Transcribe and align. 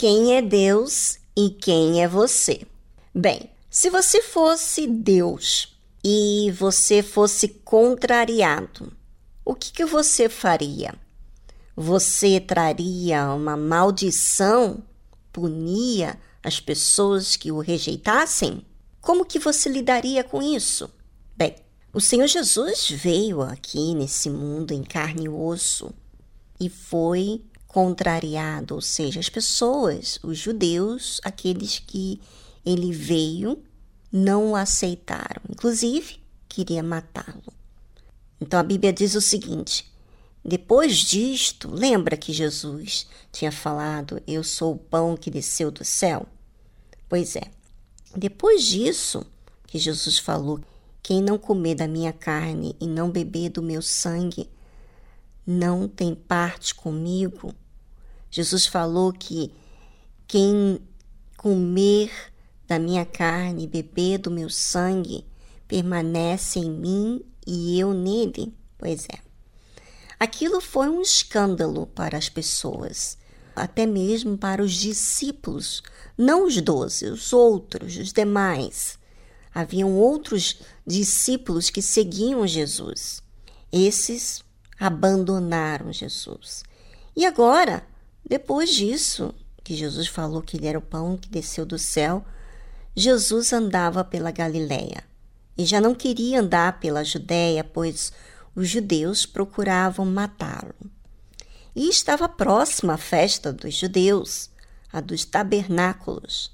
Quem 0.00 0.34
é 0.34 0.40
Deus 0.40 1.18
e 1.36 1.50
quem 1.50 2.02
é 2.02 2.08
você? 2.08 2.62
Bem, 3.14 3.50
se 3.68 3.90
você 3.90 4.22
fosse 4.22 4.86
Deus 4.86 5.76
e 6.02 6.50
você 6.52 7.02
fosse 7.02 7.48
contrariado, 7.48 8.90
o 9.44 9.54
que, 9.54 9.72
que 9.72 9.84
você 9.84 10.28
faria? 10.28 10.94
Você 11.76 12.40
traria 12.40 13.32
uma 13.32 13.56
maldição? 13.56 14.82
Punia 15.32 16.18
as 16.42 16.60
pessoas 16.60 17.36
que 17.36 17.50
o 17.52 17.60
rejeitassem? 17.60 18.64
Como 19.00 19.24
que 19.24 19.38
você 19.38 19.68
lidaria 19.68 20.22
com 20.22 20.42
isso? 20.42 20.90
Bem, 21.36 21.56
o 21.92 22.00
Senhor 22.00 22.26
Jesus 22.26 22.90
veio 22.90 23.40
aqui 23.40 23.94
nesse 23.94 24.28
mundo 24.28 24.72
em 24.72 24.82
carne 24.82 25.24
e 25.24 25.28
osso 25.28 25.92
e 26.58 26.68
foi 26.68 27.42
contrariado, 27.66 28.74
ou 28.74 28.80
seja, 28.80 29.20
as 29.20 29.28
pessoas, 29.28 30.18
os 30.22 30.36
judeus, 30.36 31.20
aqueles 31.24 31.78
que 31.78 32.20
ele 32.66 32.92
veio, 32.92 33.62
não 34.12 34.50
o 34.50 34.56
aceitaram, 34.56 35.42
inclusive 35.48 36.20
queria 36.48 36.82
matá-lo. 36.82 37.59
Então 38.40 38.58
a 38.58 38.62
Bíblia 38.62 38.92
diz 38.92 39.14
o 39.14 39.20
seguinte: 39.20 39.90
depois 40.44 40.96
disto, 40.96 41.70
lembra 41.70 42.16
que 42.16 42.32
Jesus 42.32 43.06
tinha 43.30 43.52
falado: 43.52 44.22
Eu 44.26 44.42
sou 44.42 44.74
o 44.74 44.78
pão 44.78 45.16
que 45.16 45.30
desceu 45.30 45.70
do 45.70 45.84
céu? 45.84 46.26
Pois 47.08 47.36
é, 47.36 47.42
depois 48.16 48.64
disso 48.64 49.26
que 49.66 49.78
Jesus 49.78 50.18
falou: 50.18 50.58
Quem 51.02 51.22
não 51.22 51.36
comer 51.36 51.74
da 51.74 51.86
minha 51.86 52.12
carne 52.12 52.74
e 52.80 52.86
não 52.86 53.10
beber 53.10 53.50
do 53.50 53.62
meu 53.62 53.82
sangue, 53.82 54.48
não 55.46 55.86
tem 55.86 56.14
parte 56.14 56.74
comigo. 56.74 57.54
Jesus 58.30 58.64
falou 58.64 59.12
que 59.12 59.52
quem 60.26 60.80
comer 61.36 62.10
da 62.66 62.78
minha 62.78 63.04
carne 63.04 63.64
e 63.64 63.68
beber 63.68 64.18
do 64.18 64.30
meu 64.30 64.48
sangue 64.48 65.26
permanece 65.68 66.60
em 66.60 66.70
mim 66.70 67.22
e 67.50 67.80
eu 67.80 67.92
nele. 67.92 68.54
Pois 68.78 69.06
é. 69.06 69.18
Aquilo 70.18 70.60
foi 70.60 70.88
um 70.88 71.02
escândalo 71.02 71.86
para 71.86 72.16
as 72.16 72.28
pessoas, 72.28 73.18
até 73.56 73.86
mesmo 73.86 74.38
para 74.38 74.62
os 74.62 74.72
discípulos, 74.72 75.82
não 76.16 76.46
os 76.46 76.60
doze, 76.60 77.06
os 77.06 77.32
outros, 77.32 77.96
os 77.96 78.12
demais. 78.12 78.98
Haviam 79.52 79.96
outros 79.96 80.60
discípulos 80.86 81.70
que 81.70 81.82
seguiam 81.82 82.46
Jesus. 82.46 83.22
Esses 83.72 84.44
abandonaram 84.78 85.92
Jesus. 85.92 86.62
E 87.16 87.26
agora, 87.26 87.82
depois 88.24 88.70
disso, 88.70 89.34
que 89.64 89.74
Jesus 89.74 90.06
falou 90.06 90.42
que 90.42 90.56
ele 90.56 90.68
era 90.68 90.78
o 90.78 90.82
pão 90.82 91.16
que 91.16 91.28
desceu 91.28 91.66
do 91.66 91.78
céu, 91.78 92.24
Jesus 92.94 93.52
andava 93.52 94.04
pela 94.04 94.30
Galiléia 94.30 95.09
e 95.60 95.66
já 95.66 95.78
não 95.78 95.94
queria 95.94 96.40
andar 96.40 96.80
pela 96.80 97.04
Judéia, 97.04 97.62
pois 97.62 98.10
os 98.56 98.66
judeus 98.66 99.26
procuravam 99.26 100.06
matá-lo. 100.06 100.74
E 101.76 101.86
estava 101.86 102.26
próxima 102.30 102.94
a 102.94 102.96
festa 102.96 103.52
dos 103.52 103.74
judeus, 103.74 104.48
a 104.90 105.02
dos 105.02 105.26
tabernáculos. 105.26 106.50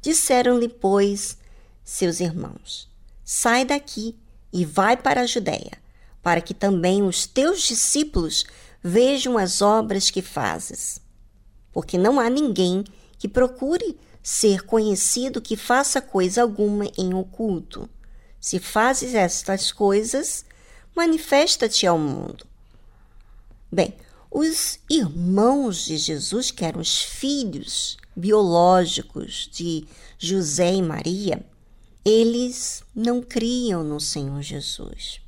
Disseram-lhe, 0.00 0.68
pois, 0.68 1.38
seus 1.82 2.20
irmãos: 2.20 2.88
Sai 3.24 3.64
daqui 3.64 4.16
e 4.52 4.64
vai 4.64 4.96
para 4.96 5.22
a 5.22 5.26
Judéia, 5.26 5.72
para 6.22 6.40
que 6.40 6.54
também 6.54 7.02
os 7.02 7.26
teus 7.26 7.62
discípulos 7.62 8.44
vejam 8.80 9.36
as 9.36 9.60
obras 9.60 10.08
que 10.08 10.22
fazes. 10.22 11.00
Porque 11.72 11.98
não 11.98 12.20
há 12.20 12.30
ninguém 12.30 12.84
que 13.18 13.26
procure 13.26 13.98
ser 14.22 14.62
conhecido 14.62 15.40
que 15.40 15.56
faça 15.56 16.00
coisa 16.00 16.42
alguma 16.42 16.84
em 16.96 17.12
oculto. 17.12 17.90
Se 18.40 18.58
fazes 18.58 19.14
estas 19.14 19.70
coisas, 19.70 20.44
manifesta-te 20.96 21.86
ao 21.86 21.98
mundo. 21.98 22.46
Bem, 23.70 23.94
os 24.30 24.78
irmãos 24.88 25.84
de 25.84 25.96
Jesus, 25.98 26.50
que 26.50 26.64
eram 26.64 26.80
os 26.80 27.02
filhos 27.02 27.98
biológicos 28.16 29.48
de 29.52 29.86
José 30.18 30.74
e 30.74 30.82
Maria, 30.82 31.44
eles 32.04 32.82
não 32.94 33.20
criam 33.20 33.84
no 33.84 34.00
Senhor 34.00 34.40
Jesus. 34.40 35.20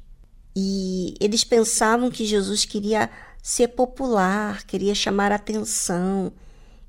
E 0.56 1.14
eles 1.20 1.44
pensavam 1.44 2.10
que 2.10 2.24
Jesus 2.24 2.64
queria 2.64 3.10
ser 3.42 3.68
popular, 3.68 4.64
queria 4.64 4.94
chamar 4.94 5.32
atenção. 5.32 6.32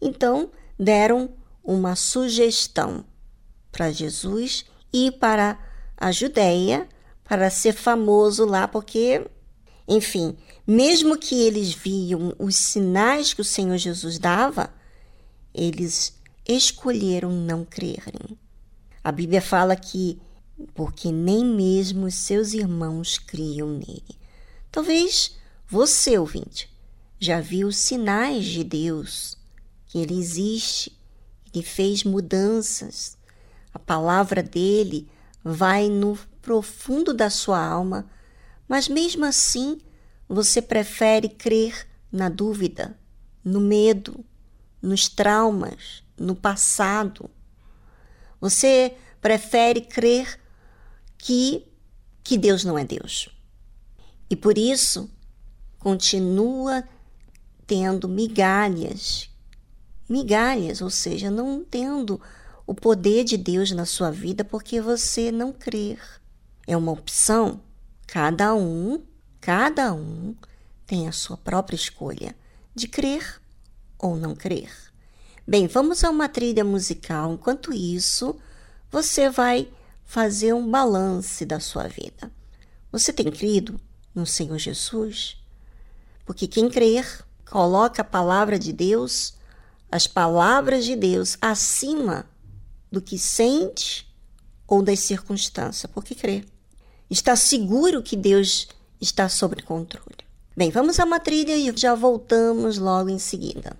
Então, 0.01 0.51
deram 0.79 1.29
uma 1.63 1.95
sugestão 1.95 3.05
para 3.71 3.91
Jesus 3.91 4.65
ir 4.91 5.13
para 5.13 5.57
a 6.03 6.11
Judéia 6.11 6.85
para 7.23 7.49
ser 7.49 7.71
famoso 7.71 8.43
lá, 8.43 8.67
porque, 8.67 9.25
enfim, 9.87 10.35
mesmo 10.67 11.17
que 11.17 11.33
eles 11.33 11.73
viam 11.73 12.35
os 12.37 12.57
sinais 12.57 13.33
que 13.33 13.39
o 13.39 13.45
Senhor 13.45 13.77
Jesus 13.77 14.19
dava, 14.19 14.73
eles 15.53 16.19
escolheram 16.45 17.31
não 17.31 17.63
crerem. 17.63 18.37
A 19.01 19.13
Bíblia 19.13 19.41
fala 19.41 19.77
que 19.77 20.21
porque 20.73 21.09
nem 21.09 21.45
mesmo 21.45 22.05
os 22.05 22.15
seus 22.15 22.53
irmãos 22.53 23.17
criam 23.17 23.69
nele. 23.69 24.19
Talvez 24.69 25.37
você, 25.65 26.17
ouvinte, 26.17 26.69
já 27.17 27.39
viu 27.39 27.71
sinais 27.71 28.43
de 28.43 28.61
Deus, 28.65 29.37
que 29.85 29.99
Ele 29.99 30.19
existe, 30.19 30.91
Ele 31.53 31.63
fez 31.63 32.03
mudanças, 32.03 33.17
a 33.73 33.79
palavra 33.79 34.43
dele 34.43 35.07
vai 35.43 35.89
no 35.89 36.17
profundo 36.41 37.13
da 37.13 37.29
sua 37.29 37.63
alma, 37.63 38.09
mas 38.67 38.87
mesmo 38.87 39.25
assim 39.25 39.79
você 40.27 40.61
prefere 40.61 41.27
crer 41.29 41.87
na 42.11 42.29
dúvida, 42.29 42.97
no 43.43 43.59
medo, 43.59 44.23
nos 44.81 45.09
traumas, 45.09 46.03
no 46.17 46.35
passado. 46.35 47.29
Você 48.39 48.95
prefere 49.21 49.81
crer 49.81 50.39
que, 51.17 51.65
que 52.23 52.37
Deus 52.37 52.63
não 52.63 52.77
é 52.77 52.83
Deus. 52.83 53.29
E 54.29 54.35
por 54.35 54.57
isso 54.57 55.09
continua 55.79 56.83
tendo 57.65 58.07
migalhas, 58.07 59.29
migalhas, 60.07 60.81
ou 60.81 60.89
seja, 60.89 61.29
não 61.29 61.63
tendo 61.63 62.19
o 62.65 62.73
poder 62.73 63.23
de 63.23 63.37
Deus 63.37 63.71
na 63.71 63.85
sua 63.85 64.11
vida 64.11 64.43
porque 64.43 64.79
você 64.81 65.31
não 65.31 65.51
crer. 65.51 65.99
É 66.65 66.75
uma 66.77 66.91
opção. 66.91 67.61
Cada 68.07 68.55
um, 68.55 69.03
cada 69.41 69.93
um 69.93 70.35
tem 70.85 71.07
a 71.07 71.11
sua 71.11 71.37
própria 71.37 71.75
escolha 71.75 72.35
de 72.73 72.87
crer 72.87 73.41
ou 73.99 74.15
não 74.15 74.35
crer. 74.35 74.71
Bem, 75.45 75.67
vamos 75.67 76.03
a 76.03 76.09
uma 76.09 76.29
trilha 76.29 76.63
musical. 76.63 77.33
Enquanto 77.33 77.73
isso, 77.73 78.35
você 78.89 79.29
vai 79.29 79.67
fazer 80.05 80.53
um 80.53 80.69
balance 80.69 81.45
da 81.45 81.59
sua 81.59 81.87
vida. 81.87 82.31
Você 82.91 83.11
tem 83.11 83.29
crido 83.29 83.79
no 84.15 84.25
Senhor 84.25 84.57
Jesus? 84.57 85.37
Porque 86.25 86.47
quem 86.47 86.69
crer 86.69 87.25
coloca 87.49 88.01
a 88.01 88.05
palavra 88.05 88.57
de 88.57 88.71
Deus, 88.71 89.33
as 89.91 90.07
palavras 90.07 90.85
de 90.85 90.95
Deus, 90.95 91.37
acima 91.41 92.25
do 92.93 93.01
que 93.01 93.17
sente 93.17 94.07
ou 94.67 94.83
das 94.83 94.99
circunstâncias, 94.99 95.91
porque 95.91 96.13
crê. 96.13 96.45
Está 97.09 97.35
seguro 97.35 98.03
que 98.03 98.15
Deus 98.15 98.67
está 99.01 99.27
sob 99.27 99.59
controle. 99.63 100.17
Bem, 100.55 100.69
vamos 100.69 100.99
a 100.99 101.03
uma 101.03 101.19
trilha 101.19 101.57
e 101.57 101.75
já 101.75 101.95
voltamos 101.95 102.77
logo 102.77 103.09
em 103.09 103.17
seguida. 103.17 103.75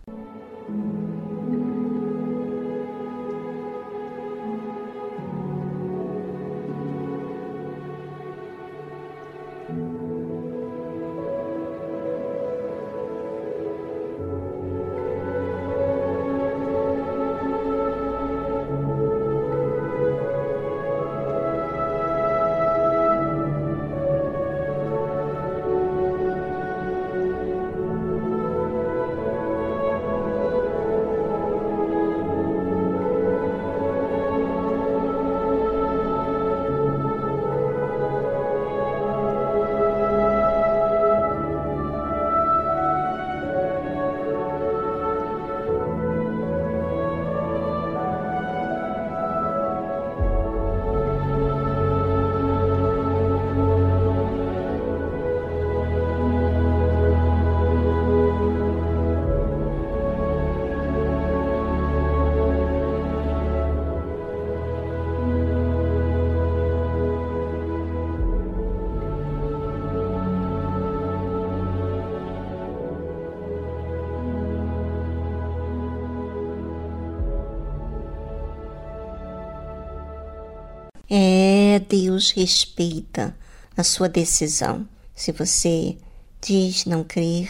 É, 81.73 81.79
Deus 81.79 82.29
respeita 82.29 83.35
a 83.75 83.83
sua 83.83 84.07
decisão. 84.07 84.87
Se 85.15 85.31
você 85.31 85.97
diz 86.39 86.85
não 86.85 87.03
crer 87.03 87.49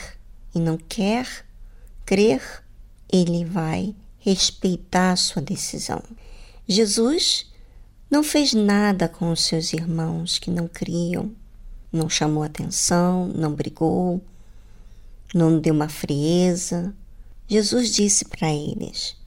e 0.56 0.60
não 0.60 0.78
quer 0.78 1.28
crer, 2.06 2.42
ele 3.12 3.44
vai 3.44 3.94
respeitar 4.20 5.12
a 5.12 5.18
sua 5.18 5.42
decisão. 5.42 6.02
Jesus 6.66 7.52
não 8.10 8.24
fez 8.24 8.54
nada 8.54 9.10
com 9.10 9.30
os 9.30 9.44
seus 9.44 9.74
irmãos 9.74 10.40
que 10.40 10.50
não 10.50 10.70
criam, 10.70 11.30
não 11.92 12.10
chamou 12.10 12.44
atenção, 12.44 13.28
não 13.28 13.54
brigou, 13.54 14.24
não 15.36 15.60
deu 15.60 15.74
uma 15.74 15.90
frieza. 15.90 16.96
Jesus 17.46 17.92
disse 17.92 18.24
para 18.24 18.50
eles: 18.50 19.18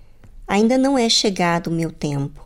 Ainda 0.49 0.79
não 0.79 0.97
é 0.97 1.11
chegado 1.11 1.67
o 1.67 1.75
meu 1.75 1.93
tempo, 1.93 2.46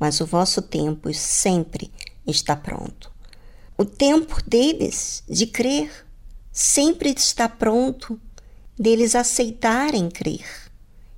mas 0.00 0.18
o 0.20 0.26
vosso 0.26 0.62
tempo 0.62 1.12
sempre 1.12 1.92
está 2.26 2.56
pronto. 2.56 3.12
O 3.76 3.84
tempo 3.84 4.42
deles 4.46 5.22
de 5.28 5.46
crer 5.46 6.06
sempre 6.50 7.10
está 7.10 7.48
pronto, 7.48 8.18
deles 8.78 9.14
aceitarem 9.14 10.08
crer. 10.08 10.46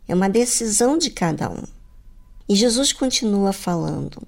É 0.08 0.14
uma 0.14 0.28
decisão 0.28 0.98
de 0.98 1.10
cada 1.10 1.48
um. 1.48 1.62
E 2.48 2.56
Jesus 2.56 2.92
continua 2.92 3.52
falando: 3.52 4.20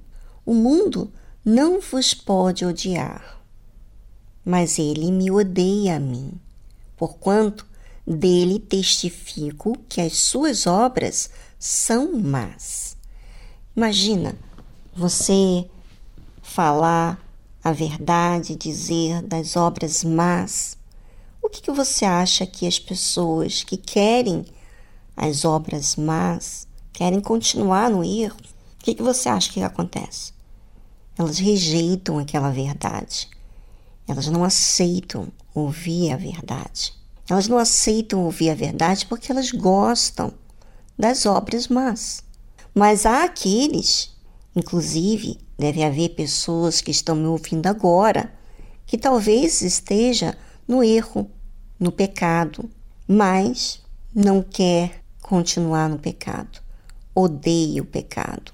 O 0.47 0.55
mundo 0.55 1.13
não 1.45 1.81
vos 1.81 2.15
pode 2.15 2.65
odiar, 2.65 3.43
mas 4.45 4.79
ele 4.79 5.11
me 5.11 5.31
odeia 5.31 5.97
a 5.97 6.01
mim, 6.01 6.33
porquanto 6.97 7.67
dele 8.07 8.59
testifico 8.59 9.77
que 9.89 10.01
as 10.01 10.17
suas 10.17 10.67
obras 10.67 11.31
são 11.59 12.13
más. 12.21 12.94
Imagina 13.77 14.37
você 14.95 15.69
falar 16.41 17.19
a 17.63 17.73
verdade, 17.73 18.55
dizer 18.55 19.21
das 19.23 19.57
obras 19.57 20.05
más. 20.05 20.79
O 21.43 21.49
que, 21.49 21.61
que 21.61 21.73
você 21.73 22.05
acha 22.05 22.47
que 22.47 22.69
as 22.69 22.79
pessoas 22.79 23.65
que 23.65 23.77
querem 23.77 24.47
as 25.17 25.45
obras 25.45 25.97
más, 25.97 26.69
querem 26.93 27.21
continuar 27.21 27.91
no 27.91 28.05
erro, 28.05 28.37
o 28.81 28.85
que, 28.85 28.95
que 28.95 29.03
você 29.03 29.29
acha 29.29 29.53
que 29.53 29.61
acontece? 29.61 30.33
Elas 31.19 31.39
rejeitam 31.39 32.21
aquela 32.21 32.53
verdade. 32.53 33.29
Elas 34.07 34.29
não 34.29 34.45
aceitam 34.45 35.33
ouvir 35.53 36.13
a 36.13 36.17
verdade. 36.17 36.95
Elas 37.29 37.49
não 37.49 37.59
aceitam 37.59 38.23
ouvir 38.23 38.51
a 38.51 38.55
verdade 38.55 39.05
porque 39.07 39.33
elas 39.33 39.51
gostam 39.51 40.33
das 40.97 41.27
obras 41.27 41.67
más. 41.67 42.23
Mas 42.75 43.07
há 43.07 43.23
aqueles, 43.23 44.11
inclusive, 44.57 45.39
deve 45.57 45.85
haver 45.85 46.11
pessoas 46.11 46.81
que 46.81 46.91
estão 46.91 47.15
me 47.15 47.27
ouvindo 47.27 47.69
agora, 47.69 48.35
que 48.85 48.99
talvez 48.99 49.63
esteja 49.63 50.37
no 50.67 50.83
erro, 50.83 51.31
no 51.79 51.93
pecado, 51.93 52.69
mas 53.07 53.81
não 54.13 54.43
quer 54.43 55.03
continuar 55.23 55.89
no 55.89 55.99
pecado. 55.99 56.61
Odeia 57.15 57.81
o 57.81 57.87
pecado. 57.87 58.53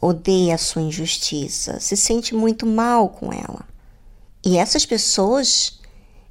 Odeia 0.00 0.54
a 0.54 0.58
sua 0.58 0.80
injustiça, 0.80 1.78
se 1.78 1.94
sente 1.96 2.34
muito 2.34 2.64
mal 2.64 3.10
com 3.10 3.30
ela. 3.30 3.68
E 4.42 4.56
essas 4.56 4.86
pessoas 4.86 5.78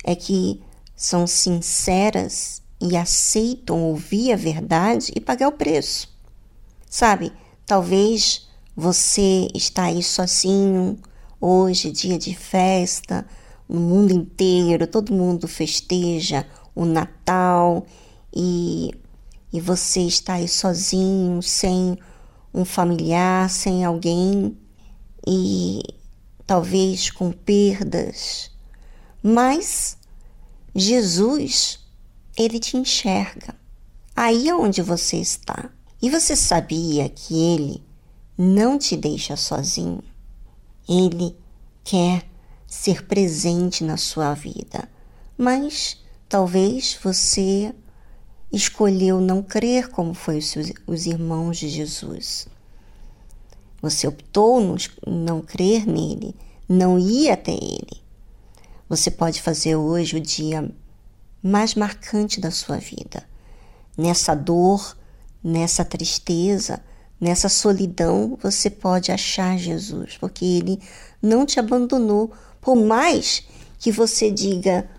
é 0.04 0.16
que 0.16 0.60
são 0.96 1.28
sinceras 1.28 2.64
e 2.82 2.98
aceitam 2.98 3.84
ouvir 3.84 4.34
a 4.34 4.36
verdade 4.36 5.12
e 5.16 5.20
pagar 5.20 5.50
o 5.50 5.52
preço. 5.52 6.09
Sabe, 6.90 7.32
talvez 7.68 8.50
você 8.76 9.48
está 9.54 9.84
aí 9.84 10.02
sozinho, 10.02 10.98
hoje, 11.40 11.92
dia 11.92 12.18
de 12.18 12.36
festa, 12.36 13.28
no 13.68 13.80
mundo 13.80 14.12
inteiro, 14.12 14.88
todo 14.88 15.14
mundo 15.14 15.48
festeja 15.48 16.48
o 16.74 16.86
Natal 16.86 17.86
e, 18.36 18.90
e 19.54 19.62
você 19.62 20.00
está 20.02 20.34
aí 20.34 20.48
sozinho, 20.48 21.44
sem 21.44 21.96
um 22.52 22.66
familiar, 22.66 23.52
sem 23.52 23.86
alguém 23.86 24.58
e 25.28 25.84
talvez 26.48 27.12
com 27.12 27.32
perdas, 27.32 28.50
mas 29.22 29.96
Jesus, 30.74 31.86
ele 32.36 32.60
te 32.60 32.78
enxerga 32.78 33.54
aí 34.16 34.52
onde 34.52 34.82
você 34.82 35.18
está. 35.18 35.70
E 36.02 36.10
você 36.10 36.36
sabia 36.36 37.10
que 37.10 37.34
ele 37.54 37.84
não 38.38 38.78
te 38.78 38.96
deixa 38.96 39.36
sozinho? 39.36 40.02
Ele 40.88 41.36
quer 41.84 42.26
ser 42.66 43.06
presente 43.06 43.84
na 43.84 43.98
sua 43.98 44.34
vida, 44.34 44.88
mas 45.38 45.98
talvez 46.28 46.98
você 47.04 47.74
escolheu 48.52 49.20
não 49.20 49.44
crer 49.44 49.90
como 49.90 50.14
foi 50.14 50.38
os, 50.38 50.48
seus, 50.48 50.72
os 50.88 51.06
irmãos 51.06 51.58
de 51.58 51.68
Jesus. 51.68 52.48
Você 53.82 54.08
optou 54.08 54.76
não 55.06 55.42
crer 55.42 55.86
nele, 55.86 56.36
não 56.68 57.00
ir 57.00 57.30
até 57.30 57.54
ele. 57.54 58.02
Você 58.88 59.12
pode 59.12 59.42
fazer 59.42 59.76
hoje 59.76 60.18
o 60.18 60.20
dia 60.20 60.70
mais 61.42 61.76
marcante 61.76 62.40
da 62.40 62.52
sua 62.52 62.78
vida. 62.78 63.24
Nessa 63.98 64.36
dor, 64.36 64.98
nessa 65.44 65.86
tristeza, 65.86 66.84
nessa 67.20 67.50
solidão, 67.50 68.38
você 68.42 68.70
pode 68.70 69.12
achar 69.12 69.58
Jesus, 69.58 70.18
porque 70.18 70.46
ele 70.46 70.82
não 71.22 71.46
te 71.46 71.60
abandonou. 71.60 72.32
Por 72.62 72.76
mais 72.76 73.44
que 73.78 73.92
você 73.92 74.30
diga 74.32 74.90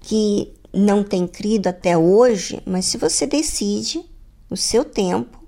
que 0.00 0.52
não 0.72 1.02
tem 1.04 1.26
crido 1.26 1.68
até 1.68 1.96
hoje, 1.96 2.62
mas 2.66 2.86
se 2.86 2.96
você 2.96 3.26
decide, 3.26 4.04
o 4.48 4.56
seu 4.56 4.84
tempo, 4.84 5.42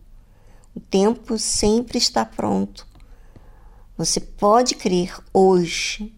o 0.75 0.81
tempo 0.81 1.39
sempre 1.39 1.99
está 1.99 2.25
pronto. 2.25 2.87
Você 3.97 4.19
pode 4.21 4.75
crer 4.75 5.17
hoje 5.33 6.13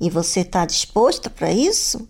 e 0.00 0.08
você 0.08 0.40
está 0.40 0.64
disposta 0.64 1.28
para 1.28 1.52
isso? 1.52 2.08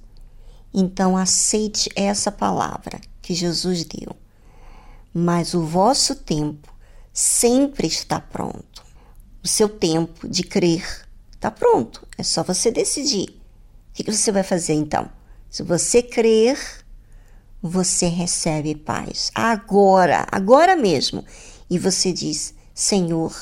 Então 0.73 1.17
aceite 1.17 1.91
essa 1.97 2.31
palavra 2.31 3.01
que 3.21 3.35
Jesus 3.35 3.85
deu. 3.85 4.15
Mas 5.21 5.53
o 5.53 5.65
vosso 5.65 6.15
tempo 6.15 6.73
sempre 7.13 7.89
está 7.89 8.21
pronto. 8.21 8.85
O 9.43 9.49
seu 9.49 9.69
tempo 9.69 10.29
de 10.29 10.45
crer 10.45 11.09
está 11.33 11.51
pronto. 11.51 12.07
É 12.17 12.23
só 12.23 12.45
você 12.45 12.71
decidir. 12.71 13.31
O 13.91 13.95
que 13.95 14.13
você 14.13 14.31
vai 14.31 14.45
fazer 14.45 14.75
então? 14.75 15.11
Se 15.51 15.65
você 15.65 16.03
crer, 16.03 16.57
você 17.61 18.07
recebe 18.07 18.77
paz. 18.77 19.33
Agora, 19.35 20.25
agora 20.31 20.77
mesmo. 20.77 21.25
E 21.69 21.81
você 21.81 22.13
diz: 22.13 22.55
Senhor, 22.73 23.35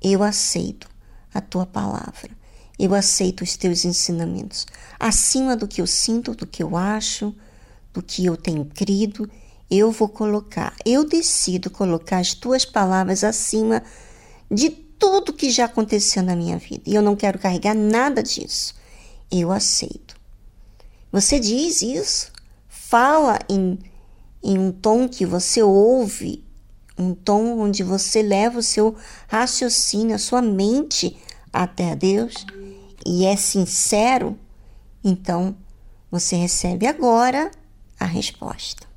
eu 0.00 0.22
aceito 0.22 0.88
a 1.34 1.40
tua 1.40 1.66
palavra. 1.66 2.30
Eu 2.78 2.94
aceito 2.94 3.42
os 3.42 3.56
teus 3.56 3.84
ensinamentos. 3.84 4.68
Acima 5.00 5.56
do 5.56 5.66
que 5.66 5.80
eu 5.80 5.86
sinto, 5.86 6.32
do 6.32 6.46
que 6.46 6.62
eu 6.62 6.76
acho, 6.76 7.34
do 7.92 8.00
que 8.00 8.24
eu 8.24 8.36
tenho 8.36 8.64
crido, 8.66 9.28
eu 9.72 9.90
vou 9.90 10.08
colocar, 10.08 10.74
eu 10.84 11.04
decido 11.04 11.70
colocar 11.70 12.18
as 12.18 12.34
tuas 12.34 12.64
palavras 12.64 13.24
acima 13.24 13.82
de 14.50 14.70
tudo 14.70 15.32
que 15.32 15.50
já 15.50 15.64
aconteceu 15.64 16.22
na 16.22 16.36
minha 16.36 16.58
vida. 16.58 16.82
E 16.86 16.94
eu 16.94 17.02
não 17.02 17.16
quero 17.16 17.38
carregar 17.38 17.74
nada 17.74 18.22
disso. 18.22 18.74
Eu 19.30 19.50
aceito. 19.50 20.14
Você 21.10 21.40
diz 21.40 21.82
isso, 21.82 22.30
fala 22.68 23.38
em, 23.48 23.78
em 24.42 24.58
um 24.58 24.70
tom 24.70 25.08
que 25.08 25.24
você 25.24 25.62
ouve, 25.62 26.44
um 26.98 27.14
tom 27.14 27.58
onde 27.58 27.82
você 27.82 28.22
leva 28.22 28.58
o 28.58 28.62
seu 28.62 28.94
raciocínio, 29.26 30.14
a 30.14 30.18
sua 30.18 30.42
mente 30.42 31.16
até 31.52 31.96
Deus 31.96 32.46
e 33.04 33.24
é 33.24 33.36
sincero, 33.36 34.38
então 35.02 35.56
você 36.10 36.36
recebe 36.36 36.86
agora 36.86 37.50
a 37.98 38.04
resposta. 38.04 38.91